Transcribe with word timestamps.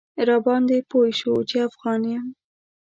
راباندې 0.29 0.79
پوی 0.91 1.11
شو 1.19 1.33
چې 1.49 1.57
افغان 1.69 2.01
یم. 2.13 2.25